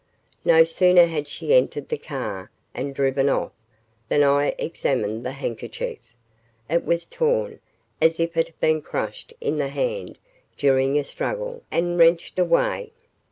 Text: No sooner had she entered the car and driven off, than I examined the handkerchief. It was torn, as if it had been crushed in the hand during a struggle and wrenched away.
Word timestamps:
No 0.43 0.63
sooner 0.63 1.05
had 1.05 1.27
she 1.27 1.53
entered 1.53 1.89
the 1.89 1.97
car 1.99 2.49
and 2.73 2.95
driven 2.95 3.29
off, 3.29 3.51
than 4.09 4.23
I 4.23 4.55
examined 4.57 5.23
the 5.23 5.33
handkerchief. 5.33 5.99
It 6.67 6.83
was 6.85 7.05
torn, 7.05 7.59
as 8.01 8.19
if 8.19 8.35
it 8.35 8.47
had 8.47 8.59
been 8.59 8.81
crushed 8.81 9.31
in 9.39 9.57
the 9.59 9.69
hand 9.69 10.17
during 10.57 10.97
a 10.97 11.03
struggle 11.03 11.61
and 11.69 11.99
wrenched 11.99 12.39
away. 12.39 12.93